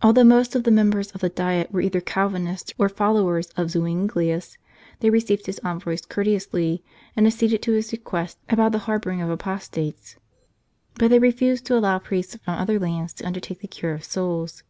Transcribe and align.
Although 0.00 0.22
most 0.30 0.54
of 0.54 0.62
the 0.62 0.70
members 0.70 1.10
of 1.10 1.20
the 1.22 1.28
Diet 1.28 1.72
were 1.72 1.80
either 1.80 2.00
Calvinists 2.00 2.72
or 2.78 2.88
followers 2.88 3.48
of 3.56 3.68
Zuinglius, 3.70 4.56
they 5.00 5.10
received 5.10 5.46
his 5.46 5.58
envoys 5.64 6.02
courteously, 6.06 6.84
and 7.16 7.26
acceded 7.26 7.60
to 7.62 7.72
his 7.72 7.90
request 7.90 8.38
anent 8.48 8.70
the 8.70 8.78
harbouring 8.86 9.20
of 9.20 9.28
apostates; 9.28 10.14
but 10.94 11.08
they 11.08 11.18
refused 11.18 11.64
to 11.66 11.76
allow 11.76 11.98
priests 11.98 12.38
from 12.44 12.60
other 12.60 12.78
lands 12.78 13.12
to 13.14 13.26
undertake 13.26 13.58
the 13.58 13.66
cure 13.66 13.92
of 13.94 14.04
souls. 14.04 14.62